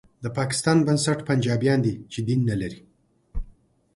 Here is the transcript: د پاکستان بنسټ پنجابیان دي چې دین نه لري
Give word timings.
د 0.23 0.25
پاکستان 0.37 0.77
بنسټ 0.87 1.19
پنجابیان 1.29 1.79
دي 1.85 1.93
چې 2.11 2.19
دین 2.27 2.39
نه 2.49 2.55
لري 2.61 2.79